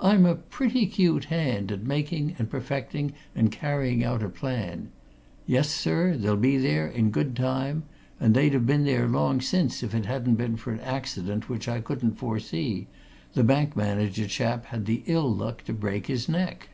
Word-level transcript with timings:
"I'm 0.00 0.26
a 0.26 0.34
pretty 0.34 0.86
cute 0.88 1.26
hand 1.26 1.70
at 1.70 1.84
making 1.84 2.34
and 2.36 2.50
perfecting 2.50 3.12
and 3.32 3.52
carrying 3.52 4.02
out 4.02 4.20
a 4.20 4.28
plan. 4.28 4.88
Yes, 5.46 5.70
sir, 5.70 6.16
they'll 6.16 6.34
be 6.36 6.56
there, 6.58 6.88
in 6.88 7.12
good 7.12 7.36
time 7.36 7.84
and 8.18 8.34
they'd 8.34 8.54
have 8.54 8.66
been 8.66 8.82
there 8.84 9.06
long 9.06 9.40
since 9.40 9.84
if 9.84 9.94
it 9.94 10.04
hadn't 10.06 10.34
been 10.34 10.56
for 10.56 10.72
an 10.72 10.80
accident 10.80 11.48
which 11.48 11.68
I 11.68 11.80
couldn't 11.80 12.18
foresee 12.18 12.88
that 13.34 13.44
bank 13.46 13.76
manager 13.76 14.26
chap 14.26 14.66
had 14.66 14.84
the 14.84 15.04
ill 15.06 15.32
luck 15.32 15.62
to 15.66 15.72
break 15.72 16.08
his 16.08 16.28
neck. 16.28 16.68